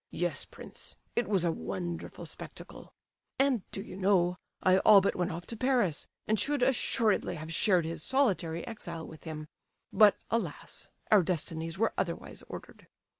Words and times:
"Yes, 0.09 0.45
prince, 0.45 0.97
it 1.15 1.27
was 1.27 1.43
a 1.43 1.51
wonderful 1.51 2.25
spectacle. 2.25 2.95
And, 3.37 3.61
do 3.69 3.83
you 3.83 3.95
know, 3.95 4.35
I 4.63 4.79
all 4.79 4.99
but 4.99 5.15
went 5.15 5.29
off 5.29 5.45
to 5.45 5.55
Paris, 5.55 6.07
and 6.27 6.39
should 6.39 6.63
assuredly 6.63 7.35
have 7.35 7.53
shared 7.53 7.85
his 7.85 8.01
solitary 8.03 8.65
exile 8.65 9.05
with 9.07 9.25
him; 9.25 9.47
but, 9.93 10.17
alas, 10.31 10.89
our 11.11 11.21
destinies 11.21 11.77
were 11.77 11.93
otherwise 11.99 12.41
ordered! 12.49 12.87